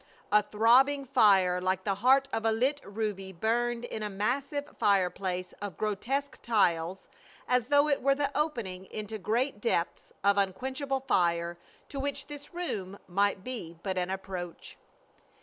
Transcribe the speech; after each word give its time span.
A 0.31 0.41
throbbing 0.41 1.05
fire 1.05 1.61
like 1.61 1.83
the 1.83 1.93
heart 1.93 2.27
of 2.33 2.43
a 2.43 2.51
lit 2.51 2.81
ruby 2.83 3.31
burned 3.31 3.85
in 3.85 4.01
a 4.01 4.09
massive 4.09 4.67
fireplace 4.79 5.53
of 5.61 5.77
grotesque 5.77 6.41
tiles, 6.41 7.07
as 7.47 7.67
though 7.67 7.87
it 7.87 8.01
were 8.01 8.15
the 8.15 8.35
opening 8.35 8.85
into 8.85 9.19
great 9.19 9.61
depths 9.61 10.11
of 10.23 10.39
unquenchable 10.39 11.01
fire 11.01 11.59
to 11.89 11.99
which 11.99 12.25
this 12.25 12.51
room 12.51 12.97
might 13.07 13.43
be 13.43 13.77
but 13.83 13.95
an 13.95 14.09
approach. 14.09 14.75